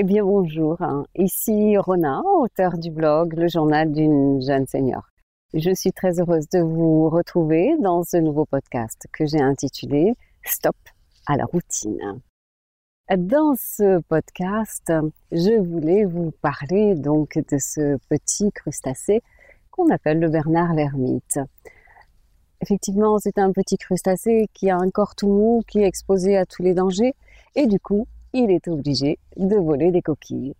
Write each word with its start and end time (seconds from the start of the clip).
Eh 0.00 0.04
bien 0.04 0.22
bonjour, 0.22 0.80
hein. 0.80 1.06
ici 1.16 1.76
Rona, 1.76 2.22
auteur 2.22 2.78
du 2.78 2.88
blog 2.88 3.34
Le 3.36 3.48
journal 3.48 3.90
d'une 3.90 4.40
jeune 4.40 4.64
senior. 4.64 5.02
Je 5.54 5.74
suis 5.74 5.90
très 5.90 6.20
heureuse 6.20 6.48
de 6.50 6.60
vous 6.60 7.10
retrouver 7.10 7.74
dans 7.80 8.04
ce 8.04 8.16
nouveau 8.16 8.44
podcast 8.44 9.08
que 9.12 9.26
j'ai 9.26 9.40
intitulé 9.40 10.14
Stop 10.44 10.76
à 11.26 11.36
la 11.36 11.46
routine. 11.46 12.20
Dans 13.10 13.56
ce 13.56 14.00
podcast, 14.02 14.92
je 15.32 15.60
voulais 15.60 16.04
vous 16.04 16.30
parler 16.42 16.94
donc 16.94 17.36
de 17.36 17.58
ce 17.58 17.96
petit 18.08 18.52
crustacé 18.52 19.20
qu'on 19.72 19.90
appelle 19.90 20.20
le 20.20 20.28
Bernard 20.28 20.74
l'ermite. 20.74 21.40
Effectivement, 22.60 23.18
c'est 23.18 23.38
un 23.38 23.50
petit 23.50 23.78
crustacé 23.78 24.48
qui 24.54 24.70
a 24.70 24.76
un 24.76 24.90
corps 24.90 25.16
tout 25.16 25.26
mou, 25.26 25.64
qui 25.66 25.80
est 25.80 25.88
exposé 25.88 26.36
à 26.36 26.46
tous 26.46 26.62
les 26.62 26.74
dangers, 26.74 27.16
et 27.56 27.66
du 27.66 27.80
coup, 27.80 28.06
il 28.32 28.50
est 28.50 28.68
obligé 28.68 29.18
de 29.36 29.56
voler 29.56 29.90
des 29.90 30.02
coquilles. 30.02 30.54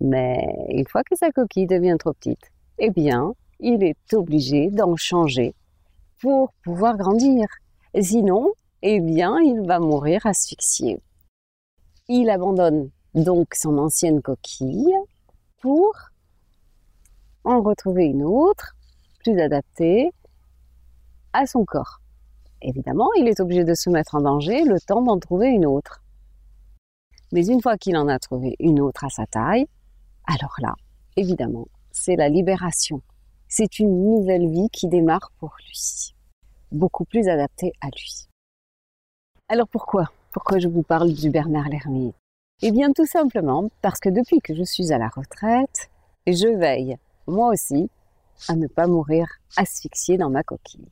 Mais 0.00 0.46
une 0.70 0.86
fois 0.86 1.02
que 1.02 1.16
sa 1.16 1.30
coquille 1.30 1.66
devient 1.66 1.96
trop 1.98 2.12
petite, 2.12 2.50
eh 2.78 2.90
bien, 2.90 3.34
il 3.60 3.82
est 3.82 4.14
obligé 4.14 4.70
d'en 4.70 4.96
changer 4.96 5.54
pour 6.20 6.52
pouvoir 6.64 6.96
grandir. 6.96 7.46
Sinon, 8.00 8.52
eh 8.82 9.00
bien, 9.00 9.38
il 9.40 9.60
va 9.66 9.78
mourir 9.78 10.24
asphyxié. 10.26 10.98
Il 12.08 12.30
abandonne 12.30 12.90
donc 13.14 13.54
son 13.54 13.78
ancienne 13.78 14.22
coquille 14.22 14.94
pour 15.60 15.92
en 17.44 17.60
retrouver 17.60 18.04
une 18.04 18.24
autre, 18.24 18.74
plus 19.22 19.38
adaptée 19.40 20.10
à 21.32 21.46
son 21.46 21.64
corps. 21.64 22.00
Évidemment, 22.62 23.08
il 23.16 23.28
est 23.28 23.40
obligé 23.40 23.64
de 23.64 23.74
se 23.74 23.90
mettre 23.90 24.14
en 24.14 24.20
danger 24.20 24.64
le 24.64 24.78
temps 24.80 25.02
d'en 25.02 25.18
trouver 25.18 25.48
une 25.48 25.66
autre. 25.66 25.99
Mais 27.32 27.46
une 27.46 27.62
fois 27.62 27.76
qu'il 27.76 27.96
en 27.96 28.08
a 28.08 28.18
trouvé 28.18 28.56
une 28.58 28.80
autre 28.80 29.04
à 29.04 29.08
sa 29.08 29.26
taille, 29.26 29.66
alors 30.26 30.54
là, 30.60 30.74
évidemment, 31.16 31.68
c'est 31.92 32.16
la 32.16 32.28
libération. 32.28 33.02
C'est 33.48 33.78
une 33.78 34.02
nouvelle 34.02 34.48
vie 34.48 34.68
qui 34.72 34.88
démarre 34.88 35.30
pour 35.38 35.54
lui, 35.66 36.14
beaucoup 36.72 37.04
plus 37.04 37.28
adaptée 37.28 37.72
à 37.80 37.86
lui. 37.88 38.26
Alors 39.48 39.68
pourquoi? 39.68 40.10
Pourquoi 40.32 40.58
je 40.58 40.68
vous 40.68 40.82
parle 40.82 41.12
du 41.12 41.30
Bernard 41.30 41.68
l'Ermite 41.68 42.14
Eh 42.62 42.70
bien 42.70 42.92
tout 42.92 43.06
simplement 43.06 43.68
parce 43.82 43.98
que 43.98 44.08
depuis 44.08 44.40
que 44.40 44.54
je 44.54 44.62
suis 44.62 44.92
à 44.92 44.98
la 44.98 45.08
retraite, 45.08 45.90
je 46.26 46.46
veille, 46.46 46.96
moi 47.26 47.48
aussi, 47.48 47.90
à 48.48 48.54
ne 48.54 48.68
pas 48.68 48.86
mourir 48.86 49.26
asphyxiée 49.56 50.16
dans 50.16 50.30
ma 50.30 50.42
coquille, 50.42 50.88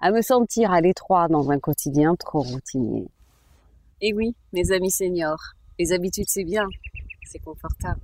à 0.00 0.10
me 0.10 0.22
sentir 0.22 0.72
à 0.72 0.80
l'étroit 0.80 1.28
dans 1.28 1.50
un 1.50 1.58
quotidien 1.58 2.14
trop 2.16 2.40
routinier. 2.40 3.08
Et 4.00 4.14
oui, 4.14 4.34
mes 4.52 4.72
amis 4.72 4.90
seniors, 4.90 5.54
les 5.78 5.92
habitudes, 5.92 6.28
c'est 6.28 6.44
bien, 6.44 6.66
c'est 7.24 7.38
confortable. 7.38 8.00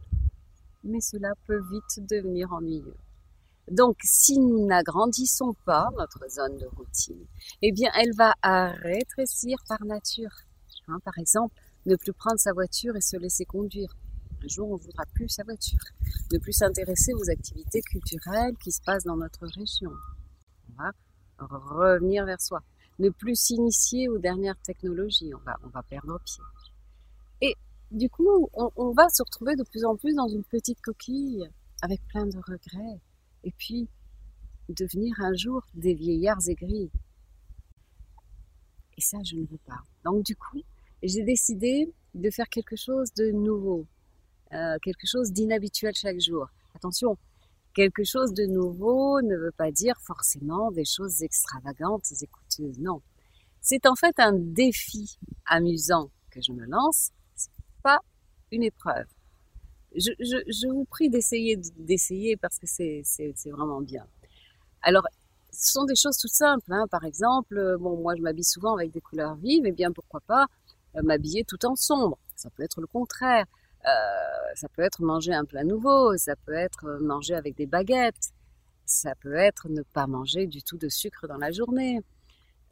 Mais 0.85 1.01
cela 1.01 1.35
peut 1.47 1.61
vite 1.71 2.07
devenir 2.09 2.53
ennuyeux. 2.53 2.97
Donc, 3.71 3.99
si 4.03 4.39
nous 4.39 4.65
n'agrandissons 4.67 5.55
pas 5.67 5.89
notre 5.99 6.27
zone 6.31 6.57
de 6.57 6.67
routine, 6.67 7.27
eh 7.61 7.73
bien, 7.73 7.91
elle 7.95 8.15
va 8.17 8.35
rétrécir 8.43 9.59
par 9.69 9.85
nature. 9.85 10.31
Hein, 10.87 10.99
par 11.05 11.19
exemple, 11.19 11.55
ne 11.85 11.97
plus 11.97 12.15
prendre 12.15 12.39
sa 12.39 12.53
voiture 12.53 12.97
et 12.97 13.01
se 13.01 13.17
laisser 13.17 13.45
conduire. 13.45 13.95
Un 14.43 14.49
jour, 14.49 14.71
on 14.71 14.77
ne 14.77 14.81
voudra 14.81 15.05
plus 15.15 15.29
sa 15.29 15.45
voiture. 15.45 15.81
Ne 16.33 16.39
plus 16.39 16.53
s'intéresser 16.53 17.13
aux 17.13 17.29
activités 17.29 17.83
culturelles 17.83 18.57
qui 18.63 18.73
se 18.73 18.81
passent 18.83 19.05
dans 19.05 19.17
notre 19.17 19.47
région. 19.47 19.93
On 20.71 20.83
va 20.83 20.93
revenir 21.39 22.25
vers 22.25 22.41
soi. 22.41 22.63
Ne 22.99 23.11
plus 23.11 23.39
s'initier 23.39 24.09
aux 24.09 24.19
dernières 24.19 24.61
technologies. 24.63 25.35
On 25.35 25.45
va, 25.45 25.57
on 25.65 25.69
va 25.69 25.83
perdre 25.83 26.19
pied. 26.25 26.43
Et 27.41 27.55
du 27.91 28.09
coup, 28.09 28.49
on, 28.55 28.91
va 28.93 29.09
se 29.09 29.23
retrouver 29.23 29.57
de 29.57 29.65
plus 29.65 29.85
en 29.85 29.97
plus 29.97 30.15
dans 30.15 30.29
une 30.29 30.45
petite 30.45 30.81
coquille 30.81 31.49
avec 31.83 32.01
plein 32.09 32.27
de 32.27 32.37
regrets. 32.37 33.01
Et 33.45 33.53
puis, 33.53 33.89
devenir 34.69 35.15
un 35.21 35.35
jour 35.35 35.63
des 35.75 35.95
vieillards 35.95 36.49
aigris. 36.49 36.91
Et 38.97 39.01
ça, 39.01 39.19
je 39.23 39.37
ne 39.37 39.47
veux 39.47 39.61
pas. 39.67 39.81
Donc, 40.05 40.25
du 40.25 40.37
coup, 40.37 40.61
j'ai 41.03 41.23
décidé 41.23 41.93
de 42.15 42.31
faire 42.31 42.49
quelque 42.49 42.77
chose 42.77 43.13
de 43.15 43.31
nouveau, 43.31 43.87
euh, 44.53 44.77
quelque 44.83 45.07
chose 45.07 45.33
d'inhabituel 45.33 45.95
chaque 45.95 46.21
jour. 46.21 46.49
Attention, 46.75 47.17
quelque 47.75 48.05
chose 48.05 48.35
de 48.35 48.45
nouveau 48.45 49.23
ne 49.23 49.37
veut 49.37 49.53
pas 49.53 49.71
dire 49.71 49.97
forcément 50.01 50.73
des 50.73 50.85
choses 50.85 51.23
extravagantes 51.23 52.11
et 52.21 52.27
coûteuses. 52.27 52.79
Non. 52.81 53.01
C'est 53.61 53.87
en 53.87 53.95
fait 53.95 54.19
un 54.19 54.33
défi 54.33 55.19
amusant 55.47 56.11
que 56.31 56.41
je 56.41 56.53
me 56.53 56.65
lance 56.67 57.13
pas 57.83 58.01
une 58.53 58.63
épreuve. 58.63 59.07
Je, 59.95 60.69
vous 60.69 60.85
prie 60.85 61.09
d'essayer, 61.09 61.57
d'essayer 61.79 62.37
parce 62.37 62.59
que 62.59 62.67
c'est, 62.67 63.03
vraiment 63.51 63.81
bien. 63.81 64.07
Alors, 64.83 65.07
ce 65.51 65.73
sont 65.73 65.85
des 65.85 65.97
choses 65.97 66.19
toutes 66.19 66.31
simples. 66.31 66.73
Hein. 66.73 66.87
Par 66.91 67.05
exemple, 67.05 67.57
euh, 67.59 67.79
bon, 67.79 67.97
moi 67.97 68.15
je 68.17 68.23
m'habille 68.23 68.45
souvent 68.45 68.77
avec 68.77 68.91
des 68.91 69.01
couleurs 69.01 69.35
vives, 69.37 69.67
et 69.67 69.73
bien 69.73 69.93
pourquoi 69.93 70.21
pas 70.21 70.47
euh, 70.97 71.03
m'habiller 71.03 71.45
tout 71.45 71.65
en 71.67 71.75
sombre. 71.75 72.19
Ça 72.37 72.51
peut 72.51 72.63
être 72.63 72.81
le 72.81 72.87
contraire. 72.87 73.47
Euh, 73.87 73.91
ça 74.55 74.69
peut 74.69 74.83
être 74.83 75.03
manger 75.03 75.33
un 75.33 75.45
plat 75.45 75.65
nouveau. 75.65 76.17
Ça 76.17 76.37
peut 76.37 76.55
être 76.55 76.99
manger 77.01 77.35
avec 77.35 77.57
des 77.57 77.67
baguettes. 77.67 78.33
Ça 78.85 79.15
peut 79.17 79.35
être 79.35 79.69
ne 79.69 79.83
pas 79.83 80.07
manger 80.07 80.47
du 80.47 80.63
tout 80.63 80.77
de 80.79 80.89
sucre 80.89 81.27
dans 81.27 81.37
la 81.39 81.51
journée. 81.51 82.01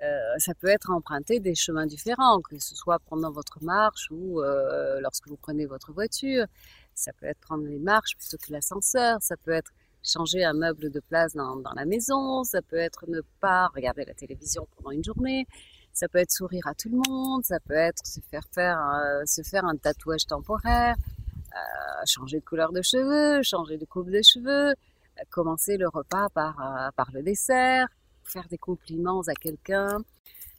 Euh, 0.02 0.34
ça 0.38 0.54
peut 0.54 0.68
être 0.68 0.90
emprunter 0.90 1.40
des 1.40 1.54
chemins 1.54 1.86
différents, 1.86 2.40
que 2.40 2.58
ce 2.58 2.74
soit 2.74 2.98
pendant 3.06 3.30
votre 3.30 3.62
marche 3.62 4.08
ou 4.10 4.42
euh, 4.42 5.00
lorsque 5.00 5.28
vous 5.28 5.36
prenez 5.36 5.66
votre 5.66 5.92
voiture. 5.92 6.46
Ça 6.94 7.12
peut 7.18 7.26
être 7.26 7.40
prendre 7.40 7.64
les 7.64 7.78
marches 7.78 8.16
plutôt 8.16 8.36
que 8.36 8.52
l'ascenseur. 8.52 9.18
Ça 9.20 9.36
peut 9.36 9.52
être 9.52 9.72
changer 10.02 10.44
un 10.44 10.52
meuble 10.52 10.90
de 10.90 11.00
place 11.00 11.34
dans, 11.34 11.56
dans, 11.56 11.72
la 11.72 11.84
maison. 11.84 12.44
Ça 12.44 12.60
peut 12.62 12.76
être 12.76 13.06
ne 13.08 13.20
pas 13.40 13.68
regarder 13.74 14.04
la 14.04 14.14
télévision 14.14 14.68
pendant 14.76 14.90
une 14.90 15.04
journée. 15.04 15.46
Ça 15.92 16.08
peut 16.08 16.18
être 16.18 16.30
sourire 16.30 16.66
à 16.66 16.74
tout 16.74 16.90
le 16.90 16.98
monde. 17.08 17.44
Ça 17.44 17.58
peut 17.60 17.74
être 17.74 18.06
se 18.06 18.20
faire 18.30 18.44
faire, 18.52 18.78
euh, 18.78 19.22
se 19.24 19.42
faire 19.42 19.64
un 19.64 19.76
tatouage 19.76 20.26
temporaire, 20.26 20.96
changer 22.04 22.40
de 22.40 22.44
couleur 22.44 22.70
de 22.70 22.82
cheveux, 22.82 23.42
changer 23.42 23.78
de 23.78 23.86
coupe 23.86 24.10
de 24.10 24.20
cheveux, 24.20 24.74
commencer 25.30 25.78
le 25.78 25.88
repas 25.88 26.28
par, 26.28 26.92
par 26.94 27.10
le 27.12 27.22
dessert 27.22 27.88
faire 28.31 28.48
des 28.48 28.59
compliments 28.59 29.22
à 29.22 29.34
quelqu'un. 29.34 29.98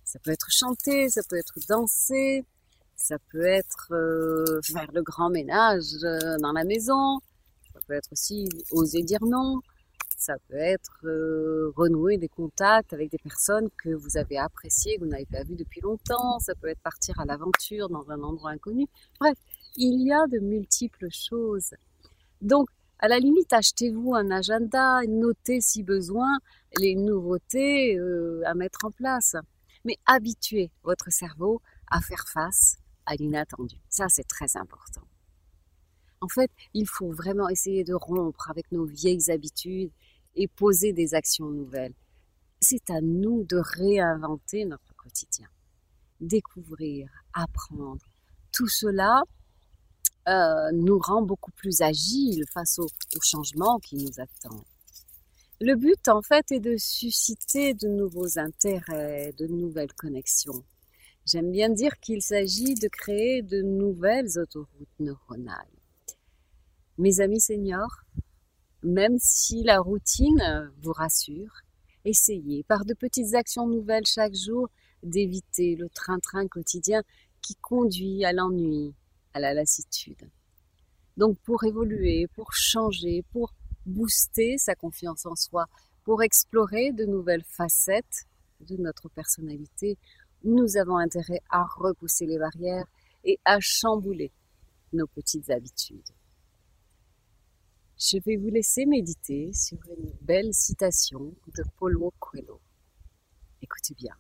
Ça 0.03 0.19
peut 0.19 0.31
être 0.31 0.50
chanter, 0.50 1.09
ça 1.09 1.22
peut 1.29 1.38
être 1.38 1.55
danser, 1.67 2.45
ça 2.95 3.17
peut 3.31 3.45
être 3.45 3.89
euh, 3.91 4.59
faire 4.63 4.89
le 4.94 5.03
grand 5.03 5.29
ménage 5.29 5.83
euh, 6.03 6.38
dans 6.41 6.51
la 6.51 6.63
maison, 6.63 7.19
ça 7.73 7.79
peut 7.88 7.94
être 7.94 8.11
aussi 8.11 8.47
oser 8.72 9.03
dire 9.03 9.23
non, 9.23 9.61
ça 10.17 10.33
peut 10.50 10.56
être 10.56 11.06
euh, 11.06 11.72
renouer 11.75 12.17
des 12.17 12.27
contacts 12.27 12.91
avec 12.91 13.11
des 13.11 13.19
personnes 13.19 13.69
que 13.77 13.89
vous 13.89 14.17
avez 14.17 14.38
appréciées, 14.38 14.95
que 14.97 15.01
vous 15.01 15.09
n'avez 15.09 15.27
pas 15.27 15.44
vues 15.44 15.56
depuis 15.56 15.81
longtemps, 15.81 16.39
ça 16.39 16.56
peut 16.56 16.67
être 16.67 16.81
partir 16.81 17.19
à 17.19 17.25
l'aventure 17.25 17.88
dans 17.88 18.09
un 18.09 18.22
endroit 18.23 18.51
inconnu. 18.51 18.88
Bref, 19.19 19.38
il 19.75 20.07
y 20.07 20.11
a 20.11 20.25
de 20.27 20.39
multiples 20.39 21.07
choses. 21.11 21.75
Donc, 22.41 22.67
à 22.99 23.07
la 23.07 23.19
limite, 23.19 23.53
achetez-vous 23.53 24.15
un 24.15 24.31
agenda, 24.31 25.01
notez 25.07 25.61
si 25.61 25.83
besoin 25.83 26.39
les 26.79 26.95
nouveautés 26.95 27.97
euh, 27.97 28.41
à 28.45 28.55
mettre 28.55 28.85
en 28.85 28.91
place. 28.91 29.35
Mais 29.85 29.97
habituez 30.05 30.71
votre 30.83 31.11
cerveau 31.11 31.61
à 31.91 32.01
faire 32.01 32.25
face 32.27 32.77
à 33.05 33.15
l'inattendu. 33.15 33.77
Ça, 33.89 34.07
c'est 34.09 34.27
très 34.27 34.57
important. 34.57 35.03
En 36.21 36.27
fait, 36.27 36.49
il 36.73 36.87
faut 36.87 37.11
vraiment 37.11 37.47
essayer 37.49 37.83
de 37.83 37.93
rompre 37.93 38.49
avec 38.49 38.71
nos 38.71 38.85
vieilles 38.85 39.29
habitudes 39.29 39.91
et 40.35 40.47
poser 40.47 40.91
des 40.91 41.13
actions 41.13 41.49
nouvelles. 41.49 41.93
C'est 42.59 42.89
à 42.89 43.01
nous 43.01 43.43
de 43.43 43.57
réinventer 43.57 44.65
notre 44.65 44.95
quotidien, 44.95 45.47
découvrir, 46.19 47.09
apprendre. 47.33 48.03
Tout 48.51 48.67
cela 48.67 49.21
euh, 50.27 50.71
nous 50.74 51.00
rend 51.00 51.21
beaucoup 51.21 51.51
plus 51.51 51.81
agiles 51.81 52.44
face 52.53 52.79
aux, 52.79 52.89
changements 53.21 53.79
qui 53.79 53.95
nous 53.95 54.19
attendent. 54.19 54.65
Le 55.62 55.75
but, 55.75 56.07
en 56.07 56.21
fait, 56.21 56.51
est 56.51 56.59
de 56.59 56.75
susciter 56.77 57.74
de 57.74 57.88
nouveaux 57.88 58.38
intérêts, 58.38 59.33
de 59.38 59.47
nouvelles 59.47 59.94
connexions. 59.94 60.63
J'aime 61.25 61.51
bien 61.51 61.69
dire 61.69 62.00
qu'il 62.00 62.21
s'agit 62.21 62.75
de 62.75 62.88
créer 62.88 63.41
de 63.41 63.62
nouvelles 63.62 64.38
autoroutes 64.38 65.00
neuronales. 65.00 65.65
Mes 66.97 67.21
amis 67.21 67.41
seniors, 67.41 68.03
même 68.83 69.18
si 69.19 69.63
la 69.63 69.79
routine 69.79 70.71
vous 70.81 70.94
rassure, 70.94 71.62
essayez 72.06 72.63
par 72.63 72.85
de 72.85 72.94
petites 72.94 73.33
actions 73.33 73.68
nouvelles 73.68 74.06
chaque 74.06 74.35
jour 74.35 74.69
d'éviter 75.03 75.75
le 75.75 75.89
train-train 75.89 76.47
quotidien 76.47 77.03
qui 77.41 77.56
conduit 77.56 78.25
à 78.25 78.33
l'ennui, 78.33 78.94
à 79.38 79.39
la 79.39 79.54
lassitude. 79.54 80.30
Donc 81.16 81.38
pour 81.39 81.63
évoluer, 81.63 82.28
pour 82.36 82.54
changer, 82.54 83.24
pour 83.31 83.54
booster 83.86 84.57
sa 84.57 84.75
confiance 84.75 85.25
en 85.25 85.36
soi, 85.36 85.68
pour 86.04 86.24
explorer 86.24 86.92
de 86.92 87.06
nouvelles 87.06 87.44
facettes 87.44 88.25
de 88.62 88.78
notre 88.78 89.10
personnalité, 89.10 89.98
nous 90.44 90.78
avons 90.78 90.98
intérêt 90.98 91.42
à 91.50 91.63
repousser 91.63 92.25
les 92.25 92.39
barrières 92.39 92.88
et 93.24 93.39
à 93.45 93.60
chambouler 93.60 94.31
nos 94.94 95.07
petites 95.07 95.50
habitudes. 95.51 96.12
Je 98.00 98.18
vais 98.25 98.38
vous 98.38 98.50
laisser 98.50 98.86
méditer 98.86 99.51
sur 99.54 99.80
une 99.98 100.12
belle 100.22 100.54
citation 100.54 101.34
de 101.56 101.63
Paulo 101.78 102.13
Coelho. 102.19 102.60
Écoutez 103.62 103.95
bien. 103.95 104.16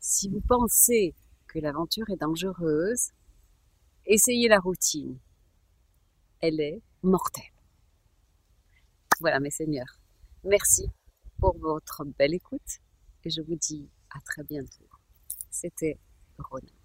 Si 0.00 0.28
vous 0.28 0.40
pensez 0.40 1.14
que 1.46 1.58
l'aventure 1.58 2.08
est 2.10 2.20
dangereuse, 2.20 3.12
essayez 4.06 4.48
la 4.48 4.58
routine. 4.58 5.18
Elle 6.40 6.60
est 6.60 6.80
mortelle. 7.02 7.44
Voilà 9.20 9.40
mes 9.40 9.50
seigneurs. 9.50 10.00
Merci 10.44 10.88
pour 11.38 11.56
votre 11.58 12.04
belle 12.18 12.34
écoute 12.34 12.80
et 13.24 13.30
je 13.30 13.40
vous 13.42 13.56
dis 13.56 13.88
à 14.10 14.20
très 14.20 14.42
bientôt. 14.42 14.88
C'était 15.50 15.98
Rona. 16.38 16.81